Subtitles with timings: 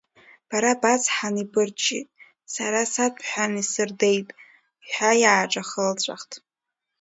[0.49, 2.07] Бара бацҳан ибырчит,
[2.53, 4.27] сара саҭәҳәан исырдеит,
[4.89, 6.31] ҳәа иааҿахылҵәахт.